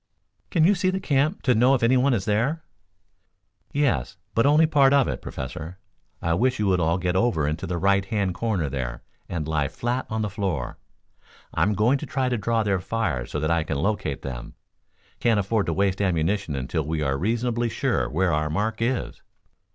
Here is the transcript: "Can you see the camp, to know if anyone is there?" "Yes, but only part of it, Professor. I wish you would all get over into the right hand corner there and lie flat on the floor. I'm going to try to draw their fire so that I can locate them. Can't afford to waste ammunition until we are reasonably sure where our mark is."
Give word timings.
"Can 0.49 0.63
you 0.63 0.73
see 0.73 0.89
the 0.89 0.99
camp, 0.99 1.43
to 1.43 1.53
know 1.53 1.75
if 1.75 1.83
anyone 1.83 2.15
is 2.15 2.25
there?" 2.25 2.63
"Yes, 3.71 4.17
but 4.33 4.47
only 4.47 4.65
part 4.65 4.93
of 4.93 5.07
it, 5.07 5.21
Professor. 5.21 5.77
I 6.23 6.33
wish 6.33 6.57
you 6.57 6.65
would 6.65 6.79
all 6.79 6.97
get 6.97 7.15
over 7.15 7.47
into 7.47 7.67
the 7.67 7.77
right 7.77 8.03
hand 8.05 8.33
corner 8.33 8.67
there 8.67 9.03
and 9.29 9.47
lie 9.47 9.67
flat 9.67 10.07
on 10.09 10.23
the 10.23 10.29
floor. 10.31 10.79
I'm 11.53 11.75
going 11.75 11.99
to 11.99 12.07
try 12.07 12.29
to 12.29 12.37
draw 12.39 12.63
their 12.63 12.79
fire 12.79 13.27
so 13.27 13.39
that 13.41 13.51
I 13.51 13.61
can 13.63 13.77
locate 13.77 14.23
them. 14.23 14.55
Can't 15.19 15.39
afford 15.39 15.67
to 15.67 15.73
waste 15.73 16.01
ammunition 16.01 16.55
until 16.55 16.81
we 16.81 17.03
are 17.03 17.15
reasonably 17.15 17.69
sure 17.69 18.09
where 18.09 18.33
our 18.33 18.49
mark 18.49 18.77
is." 18.81 19.21